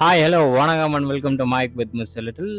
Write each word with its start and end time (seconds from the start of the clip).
Hi 0.00 0.22
hello 0.24 0.38
வணக்கம் 0.52 0.92
and 0.92 1.06
welcome 1.06 1.34
to 1.36 1.44
mic 1.46 1.74
with 1.74 1.92
mister 1.92 2.24
little 2.26 2.54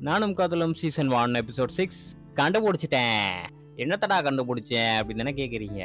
நானும் 0.00 0.34
காதலும் 0.34 0.74
சீசன் 0.74 1.08
ஒன் 1.20 1.32
எபிசோட் 1.34 1.72
சிக்ஸ் 1.78 2.02
கண்டுபிடிச்சிட்டேன். 2.34 3.32
என்னத்தடா 3.76 4.16
கண்டுபிடிச்சேன் 4.26 4.92
அப்படின்னு 4.98 5.22
தானே 5.22 5.32
கேட்குறீங்க 5.40 5.80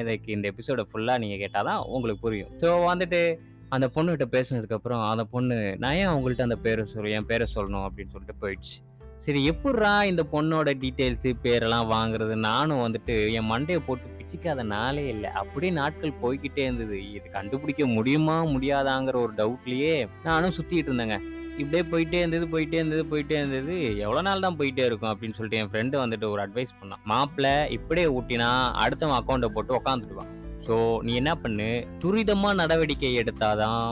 இதுக்கு 0.00 0.32
இந்த 0.32 0.48
எபிசோடை 0.48 0.84
ஃபுல்லாக 0.90 1.18
நீங்கள் 1.18 1.38
கேட்டால் 1.38 1.64
தான் 1.64 1.82
உங்களுக்கு 1.86 2.24
புரியும். 2.26 2.50
ஸோ 2.62 2.70
வந்துட்டு 2.88 3.20
அந்த 3.68 3.88
பொண்ணுகிட்ட 3.94 4.26
பேசினதுக்கப்புறம் 4.36 5.10
அந்த 5.10 5.24
பொண்ணு 5.24 5.76
நான் 5.78 5.98
ஏன் 6.02 6.12
உங்கள்கிட்ட 6.16 6.48
அந்த 6.48 6.56
பேரை 6.56 6.86
சொல்லு 6.94 7.10
என் 7.10 7.26
பேரை 7.26 7.46
சொல்லணும் 7.54 7.86
அப்படின்னு 7.88 8.14
சொல்லிட்டு 8.16 8.40
போயிடுச்சு. 8.42 8.76
சரி 9.24 9.50
எப்பட்றா 9.50 10.02
இந்த 10.02 10.22
பொண்ணோட 10.32 10.70
டீட்டெயில்ஸு 10.82 11.30
பேரெல்லாம் 11.42 11.88
வாங்குறது? 11.90 12.34
நானும் 12.34 12.82
வந்துட்டு 12.84 13.32
என் 13.32 13.50
மண்டையை 13.50 13.80
போட்டு 13.86 14.14
பிச்சுக்காத 14.18 14.62
நாளே 14.62 15.08
இல்லை. 15.08 15.30
அப்படியே 15.30 15.72
நாட்கள் 15.72 16.12
போய்கிட்டே 16.22 16.58
இருந்தது. 16.58 17.12
இது 17.12 17.26
கண்டுபிடிக்க 17.30 17.86
முடியுமா 17.86 18.44
முடியாதாங்கிற 18.44 19.18
ஒரு 19.26 19.32
டவுட்லயே 19.36 20.08
நானும் 20.24 20.50
சுத்திட்டு 20.50 20.90
இருந்தேங்க. 20.90 21.18
இப்படியே 21.58 21.82
போயிட்டே 21.92 22.18
இருந்தது 22.18 22.46
போயிட்டே 22.46 22.72
இருந்தது 22.72 23.02
போயிட்டே 23.06 23.36
இருந்தது. 23.36 23.96
எவ்வளோ 23.96 24.20
நாள் 24.20 24.40
தான் 24.40 24.56
போயிட்டே 24.56 24.84
இருக்கும் 24.84 25.10
அப்படின்னு 25.12 25.36
சொல்லிட்டு 25.38 25.60
என் 25.62 25.72
ஃப்ரெண்டு 25.72 25.96
வந்துட்டு 26.02 26.28
ஒரு 26.30 26.42
அட்வைஸ் 26.46 26.78
பண்ணான். 26.80 27.02
மாப்பிள்ளை 27.04 27.70
இப்படியே 27.70 28.06
ஊட்டினா 28.06 28.50
அடுத்தவன் 28.84 29.18
அக்கௌண்ட்டை 29.20 29.48
போட்டு 29.48 29.74
உக்காந்துடுவான். 29.80 30.30
ஸோ 30.66 30.76
நீ 31.00 31.14
என்ன 31.14 31.34
பண்ணு? 31.34 31.68
துரிதமாக 32.04 32.54
நடவடிக்கை 32.54 33.12
எடுத்தாதான் 33.22 33.84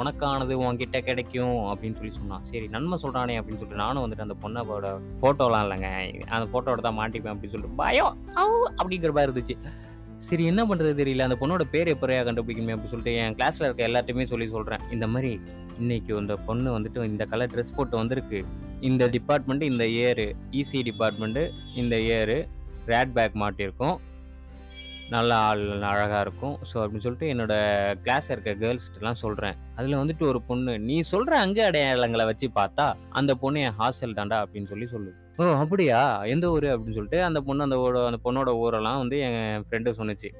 உனக்கானது 0.00 0.54
உன்கிட்ட 0.64 0.98
கிடைக்கும் 1.08 1.56
அப்படின்னு 1.72 1.98
சொல்லி 2.00 2.12
சொன்னான். 2.18 2.44
சரி 2.50 2.66
நன்மை 2.74 2.98
சொல்றானே 3.02 3.36
அப்படின்னு 3.38 3.60
சொல்லிட்டு 3.62 3.82
நானும் 3.84 4.04
வந்துட்டு 4.04 4.26
அந்த 4.26 4.36
பொண்ணோட 4.44 4.90
ஃபோட்டோலாம் 5.22 5.64
இல்லைங்க. 5.66 5.88
அந்த 6.36 6.46
ஃபோட்டோட 6.52 6.80
தான் 6.86 6.98
மாட்டிப்பேன் 7.00 7.32
அப்படின்னு 7.34 7.54
சொல்லிட்டு 7.54 7.80
பயம். 7.82 8.14
அப்படிங்கிற 8.80 9.12
மாதிரி 9.18 9.32
இருந்துச்சு. 9.32 9.56
சரி 10.28 10.44
என்ன 10.50 10.62
பண்றது 10.64 10.92
தெரியல. 11.00 11.26
அந்த 11.28 11.36
பொண்ணோட 11.40 11.64
பேர் 11.70 11.88
எப்படியா 11.96 12.20
கண்டுபிடிக்குமே 12.26 12.74
அப்படின்னு 12.74 12.92
சொல்லிட்டு 12.92 13.14
என் 13.22 13.36
கிளாஸ்ல 13.40 13.64
இருக்க 13.68 13.88
எல்லாத்தையுமே 13.88 14.26
சொல்லி 14.32 14.48
சொல்றேன். 14.56 14.84
இந்த 14.90 15.06
மாதிரி 15.14 15.32
இன்னைக்கு 15.78 16.12
இந்த 16.22 16.34
பொண்ணு 16.46 16.68
வந்துட்டு 16.78 17.04
இந்த 17.12 17.24
கலர் 17.32 17.52
ட்ரெஸ் 17.54 17.76
போட்டு 17.76 17.96
வந்திருக்கு. 17.96 18.40
இந்த 18.88 19.08
டிபார்ட்மெண்ட் 19.16 19.64
இந்த 19.70 19.84
இயரு 19.96 20.26
இசி 20.60 20.80
டிபார்ட்மெண்ட்டு 20.88 21.44
இந்த 21.82 21.96
இயரு 21.96 22.38
ரேட் 22.92 23.14
பேக் 23.18 23.40
மாட்டியிருக்கோம். 23.42 23.96
நல்ல 25.10 25.36
ஆள் 25.36 25.80
அழகாக 25.80 26.20
இருக்கும். 26.20 26.58
ஸோ 26.74 26.76
அப்படின்னு 26.76 27.04
சொல்லிட்டு 27.06 27.26
என்னோட 27.34 27.54
கிளாஸ் 28.02 28.30
இருக்க 28.30 28.54
கேர்ள்ஸ்கிட்டலாம் 28.54 29.12
சொல்கிறேன் 29.12 29.54
அதில் 29.76 29.96
வந்துட்டு 29.96 30.26
ஒரு 30.26 30.42
பொண்ணு 30.42 30.78
நீ 30.78 31.00
சொல்கிற 31.00 31.38
அங்கே 31.38 31.68
அடையாளங்களை 31.70 32.24
வச்சு 32.24 32.50
பார்த்தா 32.54 32.94
அந்த 33.10 33.34
பொண்ணு 33.34 33.60
என் 33.60 33.78
ஹாஸ்டல் 33.78 34.18
தாண்டா 34.18 34.44
அப்படின்னு 34.44 34.64
சொல்லி 34.64 34.84
சொல்லுது. 34.84 35.12
ஓ 35.36 35.44
அப்படியா? 35.44 36.24
எந்த 36.24 36.50
ஊர்? 36.50 36.64
அப்படின்னு 36.64 36.92
சொல்லிட்டு 36.92 37.22
அந்த 37.22 37.40
பொண்ணு 37.40 37.62
அந்த 37.62 37.76
ஊர 37.76 38.04
அந்த 38.06 38.30
பொண்ணோட 38.30 38.56
ஊரெல்லாம் 38.56 38.96
வந்து 38.96 39.18
என் 39.18 39.64
ஃப்ரெண்டு 39.70 39.92
சொன்னுச்சு. 39.98 40.30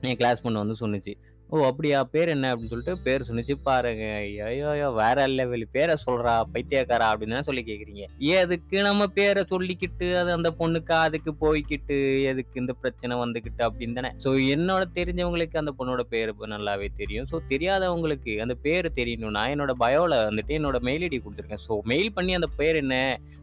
என் 0.00 0.16
கிளாஸ் 0.16 0.42
பொண்ணு 0.42 0.66
வந்து 0.66 0.86
சொன்னுச்சு. 0.86 1.14
ஓ 1.52 1.58
அப்படியா? 1.68 1.98
பேர் 2.14 2.30
என்ன? 2.32 2.46
அப்படின்னு 2.52 2.72
சொல்லிட்டு 2.72 2.94
பேர் 3.04 3.24
சொன்னிச்சு. 3.26 3.54
பாருங்க. 3.68 4.06
ஐயோ 4.48 4.88
வேற 4.98 5.26
லெவல் 5.36 5.64
பேரை 5.76 5.94
சொல்றா 6.02 6.32
பைத்தியக்காரா 6.54 7.06
அப்படின்னு 7.12 7.46
சொல்லி 7.46 7.62
கேக்குறீங்க. 7.68 8.02
எதுக்கு 8.40 8.76
நம்ம 8.88 9.06
பேரை 9.18 9.42
சொல்லிக்கிட்டு 9.52 10.08
அது 10.22 10.30
அந்த 10.36 10.50
பொண்ணுக்கு 10.58 10.94
அதுக்கு 11.04 11.32
போய்கிட்டு 11.44 11.96
எதுக்கு 12.32 12.60
இந்த 12.62 12.74
பிரச்சனை 12.82 13.16
வந்துகிட்டு 13.22 13.64
அப்படின்னு 13.68 13.98
தானே. 14.00 14.10
ஸோ 14.24 14.32
என்னோட 14.56 14.84
தெரிஞ்சவங்களுக்கு 14.98 15.62
அந்த 15.62 15.74
பொண்ணோட 15.78 16.04
பேர் 16.12 16.34
நல்லாவே 16.56 16.90
தெரியும். 17.00 17.28
ஸோ 17.32 17.38
தெரியாதவங்களுக்கு 17.52 18.34
அந்த 18.46 18.56
பேர் 18.66 18.88
தெரியணும்னா 19.00 19.44
என்னோட 19.54 19.74
பயோல 19.84 20.20
வந்துட்டு 20.28 20.58
என்னோட 20.60 20.80
மெயில் 20.90 21.06
ஐடி 21.08 21.20
கொடுத்துருக்கேன். 21.24 21.64
ஸோ 21.68 21.80
மெயில் 21.94 22.14
பண்ணி 22.18 22.34
அந்த 22.40 22.50
பேர் 22.60 22.82
என்ன 22.84 22.94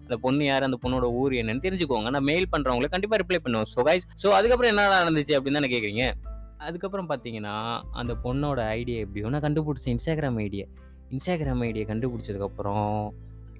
அந்த 0.05 0.15
பொண்ணு 0.23 0.45
யார் 0.45 0.67
அந்த 0.69 0.77
பொண்ணோட 0.85 1.05
ஊர் 1.21 1.33
என்னன்னு 1.41 1.65
தெரிஞ்சுக்கோங்க. 1.67 2.09
நான் 2.15 2.29
மெயில் 2.31 2.51
பண்றவங்களுக்கு 2.53 2.97
கண்டிப்பா 2.97 3.19
ரிப்ளை 3.23 3.41
பண்ணுவோம் 3.45 3.69
ஸோ 3.75 3.81
கைஸ் 3.89 4.07
ஸோ 4.23 4.29
அதுக்கப்புறம் 4.39 4.73
என்ன 4.73 4.87
நடந்துச்சு 4.99 5.35
அப்படின்னு 5.37 5.59
தானே 5.61 5.73
கேக்குறீங்க? 5.75 6.05
அதுக்கப்புறம் 6.57 7.09
பார்த்தீங்கன்னா 7.09 7.55
அந்த 7.91 8.13
பொண்ணோட 8.23 8.59
ஐடியா 8.79 8.99
எப்படியோ 8.99 9.29
நான் 9.29 9.45
கண்டுபிடிச்சேன் 9.45 9.93
இன்ஸ்டாகிராம் 9.95 10.39
ஐடியா. 10.47 10.65
இன்ஸ்டாகிராம் 11.11 11.63
ஐடியை 11.69 11.85
கண்டுபிடிச்சதுக்கப்புறம் 11.91 13.13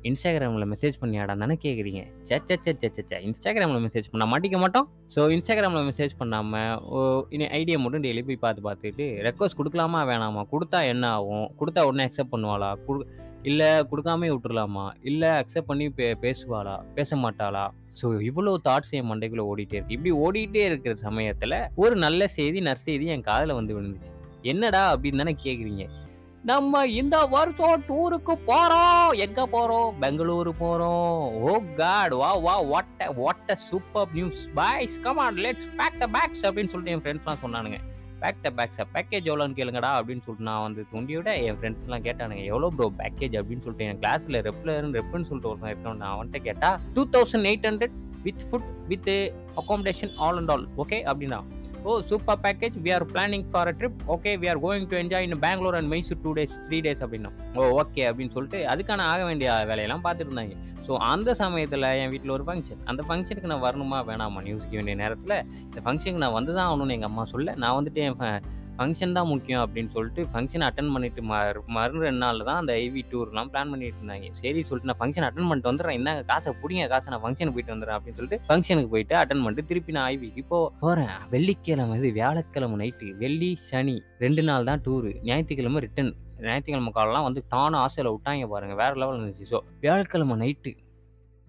இன்ஸ்டாகிராமில் 0.10 0.70
மெசேஜ் 0.72 0.96
பண்ணியாடா 1.02 1.38
தானே 1.38 1.58
கேட்குறீங்க 1.64 2.02
சே 2.22 2.42
சே 2.48 2.56
சே 2.66 2.72
சே 2.82 3.04
சே 3.10 3.18
இன்ஸ்டாகிராமில் 3.28 3.84
மெசேஜ் 3.86 4.10
பண்ண 4.12 4.26
மாட்டிக்க 4.32 4.58
மாட்டோம். 4.64 4.88
ஸோ 5.16 5.22
இன்ஸ்டாகிராமில் 5.36 5.88
மெசேஜ் 5.90 6.14
பண்ணாமல் 6.18 7.26
இனி 7.30 7.48
ஐடியா 7.48 7.78
மட்டும் 7.78 8.04
டெய்லி 8.04 8.24
போய் 8.26 8.44
பார்த்து 8.46 8.68
பார்த்துட்டு 8.68 9.08
ரெக்வஸ்ட் 9.28 9.60
கொடுக்கலாமா 9.62 10.02
வேணாமா? 10.12 10.44
கொடுத்தா 10.54 10.86
என்ன 10.86 11.10
ஆகும்? 11.10 11.48
கொடுத்தா 11.60 11.84
உடனே 11.84 12.10
அக்செப்ட் 12.10 12.34
பண்ணுவாளா? 12.36 12.76
கொடு 12.88 13.08
இல்லை 13.50 13.70
கொடுக்காமே 13.90 14.28
விட்டுறலாமா? 14.34 14.86
இல்லை 15.10 15.30
அக்செப்ட் 15.40 15.70
பண்ணி 15.72 15.86
பே 15.90 16.06
பேசுவாளா? 16.24 16.76
பேச 16.98 17.16
மாட்டாளா 17.16 17.66
ஸோ 18.00 18.08
இவ்வளோ 18.30 18.54
தாட்ஸ் 18.68 18.96
என் 18.98 19.10
மண்டைக்குள்ளே 19.12 19.44
ஓடிட்டே 19.52 19.78
இருக்கு. 19.78 19.96
இப்படி 19.98 20.12
ஓடிட்டே 20.24 20.64
இருக்கிற 20.70 20.96
சமயத்தில் 21.08 21.58
ஒரு 21.84 21.96
நல்ல 22.06 22.28
செய்தி 22.38 22.62
நற்செய்தி 22.62 23.06
என் 23.16 23.28
காதில் 23.30 23.58
வந்து 23.60 23.76
விழுந்துச்சு. 23.78 24.12
என்னடா 24.54 24.82
அப்படின்னு 24.96 25.22
தானே 25.24 25.36
கேட்குறீங்க 25.46 25.86
நம்ம 26.50 26.82
இந்த 27.02 27.18
வருஷம் 27.36 27.84
டூருக்கு 27.88 28.34
போறோம். 28.50 29.08
எங்க 29.26 29.42
போறோம்? 29.54 29.88
பெங்களூரு 30.02 30.52
போறோம். 30.60 31.16
ஓ 31.46 31.54
காட் 31.80 32.14
வா 32.22 32.32
வா 32.46 32.56
what 32.72 33.04
what 33.22 33.54
super 33.70 34.12
news 34.18 34.44
boys 34.60 34.98
come 35.06 35.22
on 35.26 35.40
let's 35.46 35.70
pack 35.80 35.98
the 36.04 36.08
packs 36.18 36.46
அப்படின்னு 36.48 36.74
சொல்லிட்டு 36.74 36.96
என் 36.96 37.04
ஃப்ரெண்ட்ஸ்லாம் 37.06 37.44
சொன்னானுங்க. 37.46 37.80
பேக் 38.26 38.44
த 38.44 38.52
பேக்ஸா 38.60 38.86
பேக்கேஜ் 38.94 39.28
எவ்வளோன்னு 39.30 39.58
கேளுங்கடா 39.58 39.92
அப்படின்னு 39.98 40.26
சொல்லிட்டு 40.26 40.50
நான் 40.50 40.64
வந்து 40.64 40.84
துண்டியோட 40.92 41.32
என் 41.48 41.60
ஃப்ரெண்ட்ஸ்லாம் 41.60 42.06
கேட்டானுங்க 42.08 42.46
எவ்வளோ 42.52 42.70
ப்ரோ 42.78 42.88
பேக்கேஜ் 43.02 43.36
அப்படின்னு 43.40 43.66
சொல்லிட்டு 43.66 43.90
என் 43.90 44.02
கிளாஸில் 44.04 44.42
ரெப்லர் 44.48 44.90
ரெப்புன்னு 44.98 45.30
சொல்லிட்டு 45.30 45.52
ஒருத்தன் 45.52 45.72
இருக்கணும் 45.72 46.02
நான் 46.04 46.14
அவன்கிட்ட 46.16 46.42
கேட்டால் 46.48 46.80
two 46.96 47.04
thousand 47.16 47.50
eight 47.52 47.68
hundred 47.70 47.96
with 48.26 48.44
food 48.48 48.70
with 48.92 49.12
accommodation 49.62 50.14
all 50.26 50.40
and 50.42 50.54
all 50.54 50.66
okay 50.84 51.00
அப்படின்னா 51.10 51.40
ஓ 51.84 51.96
super 52.10 52.40
package 52.46 52.78
we 52.86 52.92
are 52.94 53.06
planning 53.12 53.46
for 53.52 53.70
a 53.72 53.76
trip 53.80 54.00
okay 54.14 54.32
we 54.44 54.48
are 54.54 54.62
going 54.64 54.88
to 54.92 54.98
enjoy 55.02 55.28
in 55.28 55.40
Bangalore 55.44 55.78
and 55.80 55.92
Mysore 55.94 56.22
two 56.24 56.32
days 56.40 56.56
three 56.66 56.78
days 56.88 57.04
அப்படின்னா 57.06 57.32
oh 57.56 57.68
okay 57.82 58.04
அப்படின்னு 58.10 58.36
சொல்லிட்டு 58.38 58.62
அதுக்கான 58.72 59.06
ஆக 59.12 59.22
வேண்டிய 59.30 59.52
வேலையெல்லாம் 59.72 60.06
பார்த்துட்டு 60.06 60.32
இருந்தாங்க. 60.32 60.56
ஸோ 60.88 60.96
அந்த 61.08 61.30
சமயத்தில் 61.36 61.88
என் 62.00 62.12
வீட்டில் 62.12 62.34
ஒரு 62.34 62.44
ஃபங்க்ஷன் 62.48 62.82
அந்த 62.86 63.02
ஃபங்க்ஷனுக்கு 63.08 63.52
நான் 63.52 63.64
வரணுமா 63.64 64.00
வேணாமா? 64.10 64.42
நியூஸ்க்கு 64.48 64.78
வேண்டிய 64.80 64.98
நேரத்தில் 65.00 65.38
இந்த 65.64 65.80
ஃபங்க்ஷனுக்கு 65.86 66.24
நான் 66.24 66.38
வந்து 66.38 66.52
தான் 66.54 66.68
ஆகணும்னு 66.68 66.96
எங்கள் 66.98 67.12
அம்மா 67.12 67.24
சொல்ல 67.32 67.56
நான் 67.64 67.78
வந்துட்டு 67.78 68.02
என் 68.08 68.20
ஃபங்க்ஷன் 68.78 69.16
தான் 69.18 69.30
முக்கியம் 69.30 69.62
அப்படின்னு 69.64 69.92
சொல்லிட்டு 69.94 70.22
ஃபங்க்ஷன் 70.32 70.66
அட்டன் 70.68 70.92
பண்ணிட்டு 70.94 71.22
மறு 71.30 71.60
மறு 71.76 72.02
ரெண்டு 72.02 72.22
நாளில் 72.24 72.48
தான் 72.48 72.60
அந்த 72.62 72.72
ஐவி 72.82 73.02
டூர்லாம் 73.12 73.50
பிளான் 73.52 73.72
பண்ணிட்டு 73.74 74.00
இருந்தாங்க. 74.02 74.30
சரி 74.42 74.62
சொல்லிட்டு 74.70 74.90
நான் 74.90 75.00
ஃபங்க்ஷன் 75.02 75.26
அட்டன் 75.28 75.48
பண்ணிட்டு 75.50 75.70
வந்துடுறேன். 75.72 75.98
என்ன 76.00 76.16
காசை 76.32 76.54
பிடிங்க 76.62 76.88
காசை 76.94 77.14
நான் 77.14 77.24
ஃபங்க்ஷனுக்கு 77.24 77.58
போயிட்டு 77.58 77.76
வந்துடுறேன் 77.76 77.98
அப்படின்னு 77.98 78.20
சொல்லிட்டு 78.20 78.42
ஃபங்க்ஷனுக்கு 78.50 78.92
போயிட்டு 78.96 79.16
அட்டன் 79.22 79.44
பண்ணிட்டு 79.44 79.70
திருப்பி 79.72 79.96
நான் 79.98 80.08
ஐவிக்கு 80.12 80.44
இப்போ 80.44 80.60
போகிறேன் 80.84 81.14
வெள்ளிக்கிழமை 81.36 81.98
இது 82.02 82.12
வியாழக்கிழமை 82.20 82.78
நைட்டு 82.84 83.10
வெள்ளி 83.24 83.52
சனி 83.70 83.96
ரெண்டு 84.26 84.44
நாள் 84.50 84.70
தான் 84.72 84.84
டூரு 84.88 85.14
ஞாயிற்றுக்கிழமை 85.30 85.82
ரிட்டன் 85.86 86.12
ஞாயிற்றுக்கிழமை 86.40 86.92
காலெலாம் 86.96 87.24
வந்து 87.24 87.44
டான 87.50 87.78
ஆசையில் 87.78 88.12
விட்டாங்க 88.14 88.48
பாருங்கள் 88.48 88.78
வேறு 88.78 88.96
லெவல் 88.96 89.20
இருந்துச்சு. 89.20 89.46
ஸோ 89.52 89.60
வியாழக்கிழமை 89.80 90.38
நைட்டு 90.38 90.72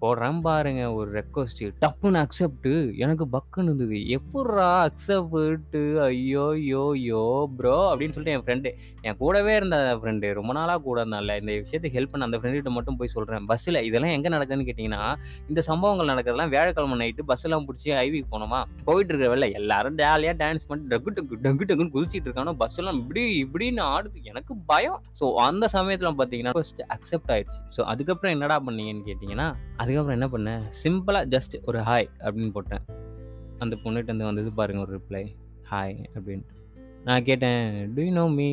போடுறேன் 0.03 0.41
பாருங்க 0.41 0.83
ஒரு 0.97 1.09
ரெக்வஸ்ட் 1.19 1.63
டப்புன்னு 1.83 2.21
அக்செப்ட் 2.23 2.69
எனக்கு 3.05 3.25
பக்குன்னு 3.37 3.71
இருந்தது. 3.71 3.99
எப்பட்றா 4.17 4.67
அக்செப்ட் 4.89 5.77
ஐயோ 6.07 6.47
யோ 6.73 6.85
யோ 7.11 7.23
ப்ரோ 7.59 7.77
அப்படின்னு 7.91 8.15
சொல்லிட்டு 8.17 8.35
என் 8.37 8.45
ஃப்ரெண்டு 8.47 8.71
என் 9.03 9.17
கூடவே 9.17 9.53
இருந்த 9.57 9.77
ஃப்ரெண்டு 10.01 10.33
ரொம்ப 10.39 10.53
நாளாக 10.53 10.83
கூட 10.87 11.05
இருந்தால 11.05 11.37
இந்த 11.41 11.53
விஷயத்துக்கு 11.63 11.97
ஹெல்ப் 11.99 12.13
பண்ண 12.13 12.29
அந்த 12.29 12.39
ஃப்ரெண்டுகிட்ட 12.39 12.73
மட்டும் 12.77 12.99
போய் 13.01 13.13
சொல்கிறேன் 13.15 13.47
பஸ்ஸில் 13.47 13.81
இதெல்லாம் 13.89 14.15
எங்கே 14.17 14.33
நடக்குதுன்னு 14.37 14.69
கேட்டிங்கன்னா 14.69 15.03
இந்த 15.49 15.61
சம்பவங்கள் 15.71 16.11
நடக்கிறதுலாம் 16.13 16.53
வியாழக்கிழமை 16.55 16.99
நைட்டு 17.03 17.29
பஸ்ஸெல்லாம் 17.31 17.67
பிடிச்சி 17.69 17.91
ஐவிக்கு 18.05 18.29
போனோமா 18.35 18.61
போயிட்டு 18.85 19.13
இருக்கிற 19.13 19.31
வேலை 19.35 19.51
எல்லாரும் 19.61 19.99
ஜாலியாக 20.03 20.37
டான்ஸ் 20.45 20.69
பண்ணி 20.69 20.85
டக்கு 20.93 21.15
டக்கு 21.19 21.41
டக்கு 21.47 21.69
டக்குன்னு 21.69 21.95
குதிச்சிட்டு 21.97 22.29
இருக்கானோ? 22.29 22.55
பஸ்ஸெல்லாம் 22.63 22.99
இப்படி 23.03 23.25
இப்படின்னு 23.45 23.83
ஆடுது. 23.95 24.19
எனக்கு 24.33 24.53
பயம். 24.73 25.01
ஸோ 25.21 25.35
அந்த 25.49 25.65
சமயத்தில் 25.77 26.17
பார்த்தீங்கன்னா 26.21 26.55
ஃபர்ஸ்ட் 26.59 26.83
அக்செப்ட் 26.97 27.33
ஆயிடுச்சு. 27.35 27.61
ஸோ 27.77 27.83
அதுக்கப்புறம் 27.93 28.35
என்னடா 28.37 28.59
பண்ணீங்கன்னு 28.67 29.07
கேட்டிங்கன்னா 29.11 29.49
அதுக்கப்புறம் 29.87 30.17
என்ன 30.19 30.29
பண்ணேன்? 30.35 30.63
சிம்பிளாக 30.83 31.27
ஜஸ்ட் 31.35 31.55
ஒரு 31.65 31.79
ஹாய் 31.79 32.09
அப்படின்னு 32.21 32.53
போட்டேன். 32.53 32.85
அந்த 33.59 33.75
பொண்ணுகிட்ட 33.83 34.11
வந்து 34.13 34.25
வந்தது 34.25 34.53
பாருங்கள் 34.53 34.85
ஒரு 34.87 34.93
ரிப்ளை 34.99 35.21
ஹாய் 35.71 35.95
அப்படின்னு 36.15 36.45
நான் 37.05 37.23
கேட்டேன் 37.23 37.93
do 37.95 38.03
you 38.03 38.13
know 38.13 38.25
me 38.39 38.49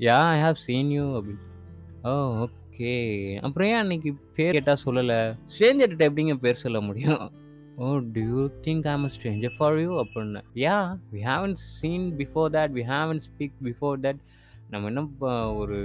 yeah 0.00 0.18
I 0.32 0.38
have 0.42 0.58
seen 0.64 0.90
you 0.90 1.04
அப்படின்னு 1.18 1.44
ஓ 2.02 2.12
ஓகே 2.44 2.92
அப்புறம் 3.40 3.68
ஏன் 3.68 3.80
அன்னைக்கு 3.82 4.10
பேர் 4.36 4.52
கேட்டால் 4.52 4.82
சொல்லலை? 4.84 5.18
ஸ்ட்ரேஞ்சர்கிட்ட 5.52 6.04
எப்படிங்க 6.10 6.34
பேர் 6.34 6.62
சொல்ல 6.64 6.80
முடியும்? 6.80 7.24
ஓ 7.76 8.00
do 8.16 8.24
you 8.32 8.42
think 8.66 8.88
I'm 8.94 9.08
stranger 9.16 9.54
for 9.58 9.78
you 9.78 9.92
அப்படின்னு 10.02 10.42
yeah 10.64 10.76
we 11.12 11.22
haven't 11.30 11.56
seen 11.78 12.08
before 12.22 12.50
that 12.58 12.74
we 12.78 12.84
haven't 12.94 13.22
speak 13.28 13.56
before 13.68 14.02
that 14.06 14.20
நம்ம 14.72 14.88
என்ன 14.88 15.00
ஒரு 15.56 15.76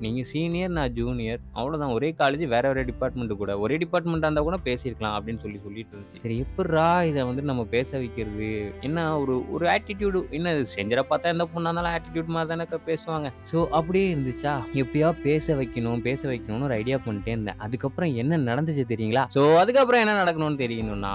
நீங்கள் 0.00 0.24
சீனியர் 0.24 0.70
நான் 0.70 0.92
ஜூனியர் 0.92 1.40
அவ்வளோதான் 1.54 1.92
ஒரே 1.96 2.14
காலேஜ் 2.18 2.44
வேறு 2.46 2.68
வேறு 2.68 2.84
டிபார்ட்மெண்ட்டு 2.90 3.36
கூட. 3.36 3.58
ஒரே 3.58 3.76
டிபார்ட்மெண்ட்டாக 3.76 4.28
இருந்தால் 4.28 4.46
கூட 4.48 4.58
பேசியிருக்கலாம் 4.64 5.16
அப்படின்னு 5.16 5.40
சொல்லி 5.44 5.58
சொல்லிட்டு 5.64 5.92
இருந்துச்சு. 5.94 6.20
சரி 6.22 6.36
எப்பட்றா 6.44 7.04
இதை 7.04 7.24
வந்து 7.24 7.42
நம்ம 7.42 7.64
பேச 7.64 7.98
வைக்கிறது? 7.98 8.48
என்ன 8.80 9.18
ஒரு 9.20 9.34
ஒரு 9.50 9.66
ஆட்டிடியூடு 9.66 10.20
என்ன 10.30 10.54
செஞ்சரை 10.76 11.04
பார்த்தா 11.10 11.32
எந்த 11.34 11.46
பொண்ணாக 11.54 11.72
இருந்தாலும் 11.72 11.94
ஆட்டிடியூட் 11.96 12.32
மாதிரி 12.36 12.50
தானே 12.52 12.66
பேசுவாங்க. 12.90 13.30
ஸோ 13.52 13.66
அப்படியே 13.70 14.14
இருந்துச்சா? 14.14 14.54
எப்படியா 14.74 15.10
பேச 15.26 15.56
வைக்கணும் 15.56 16.04
பேச 16.08 16.20
வைக்கணும்னு 16.28 16.68
ஒரு 16.70 16.74
ஐடியா 16.74 16.98
பண்ணிட்டே 17.06 17.34
இருந்தேன். 17.36 17.58
அதுக்கப்புறம் 17.58 18.14
என்ன 18.14 18.38
நடந்துச்சு 18.50 18.86
தெரியுங்களா? 18.94 19.26
ஸோ 19.36 19.44
அதுக்கப்புறம் 19.56 20.04
என்ன 20.06 20.16
நடக்கணும்னு 20.22 20.62
தெரியணும்னா 20.64 21.14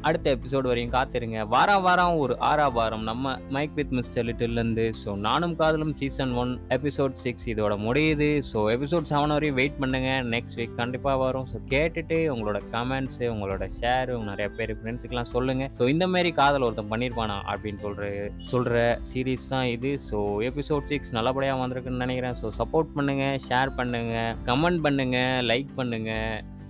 அடுத்த 0.00 0.36
எபிசோடு 0.36 0.72
வரையும் 0.72 0.96
காத்திருங்க. 0.96 1.40
வாரம் 1.46 1.82
வாரம் 1.82 2.16
ஒரு 2.16 2.36
ஆறா 2.50 2.72
வாரம் 2.72 3.02
நம்ம 3.02 3.38
மைக் 3.50 3.74
வித் 3.74 3.96
மிஸ்டர் 4.00 4.28
லிட்டில்லேருந்து 4.30 4.92
ஸோ 5.04 5.16
நானும் 5.28 5.56
காதலும் 5.56 5.96
சீசன் 6.02 6.34
ஒன் 6.42 6.53
எபிசோட் 6.76 7.14
சிக்ஸ் 7.22 7.46
இதோட 7.52 7.74
முடியுது. 7.86 8.28
ஸோ 8.50 8.58
எபிசோட் 8.74 9.08
செவன் 9.10 9.34
வரையும் 9.34 9.58
வெயிட் 9.60 9.78
பண்ணுங்க. 9.82 10.10
நெக்ஸ்ட் 10.34 10.56
வீக் 10.60 10.74
கண்டிப்பாக 10.80 11.18
வரும். 11.24 11.46
ஸோ 11.52 11.60
கேட்டுட்டு 11.74 12.18
உங்களோட 12.34 12.60
கமெண்ட்ஸு 12.74 13.24
உங்களோட 13.34 13.66
ஷேர் 13.80 14.12
நிறைய 14.30 14.48
பேர் 14.58 14.74
ஃப்ரெண்ட்ஸுக்கெல்லாம் 14.78 15.32
சொல்லுங்க. 15.34 15.66
ஸோ 15.80 15.88
இந்த 15.94 16.06
மாதிரி 16.14 16.32
காதல் 16.40 16.66
ஒருத்தன் 16.68 16.92
பண்ணியிருப்பானா 16.94 17.38
அப்படின்னு 17.52 17.82
சொல்கிற 17.86 18.08
சொல்கிற 18.52 18.76
சீரீஸ் 19.12 19.50
தான் 19.54 19.68
இது. 19.76 19.92
ஸோ 20.08 20.18
எபிசோட் 20.50 20.90
சிக்ஸ் 20.92 21.14
நல்லபடியாக 21.18 21.62
வந்திருக்குன்னு 21.62 22.04
நினைக்கிறேன். 22.06 22.38
ஸோ 22.42 22.50
சப்போர்ட் 22.60 22.96
பண்ணுங்க 22.98 23.26
ஷேர் 23.48 23.76
பண்ணுங்கள் 23.80 24.34
கமெண்ட் 24.50 24.82
பண்ணுங்கள் 24.88 25.46
லைக் 25.52 25.72
பண்ணுங்க. 25.80 26.12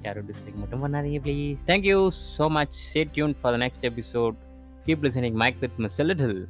யாரும் 0.07 0.27
டிஸ்லைக் 0.31 0.59
மட்டும் 0.63 0.83
பண்ணாதீங்க 0.85 1.21
please 1.27 1.61
thank you 1.69 2.01
so 2.37 2.47
much 2.57 2.75
stay 2.87 3.03
tune 3.15 3.35
for 3.41 3.55
the 3.55 3.61
next 3.63 3.87
episode 3.91 4.37
keep 4.87 5.05
listening 5.07 5.39
mic 5.43 5.61
with 5.63 5.79
miss 5.85 5.97
little 6.09 6.41